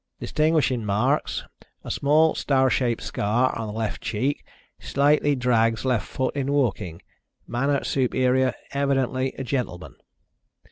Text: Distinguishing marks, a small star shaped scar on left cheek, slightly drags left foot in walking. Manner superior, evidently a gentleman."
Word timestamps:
Distinguishing 0.19 0.83
marks, 0.83 1.43
a 1.83 1.91
small 1.91 2.33
star 2.33 2.71
shaped 2.71 3.03
scar 3.03 3.55
on 3.55 3.71
left 3.71 4.01
cheek, 4.01 4.43
slightly 4.79 5.35
drags 5.35 5.85
left 5.85 6.07
foot 6.07 6.35
in 6.35 6.51
walking. 6.51 7.03
Manner 7.45 7.83
superior, 7.83 8.55
evidently 8.71 9.31
a 9.37 9.43
gentleman." 9.43 9.93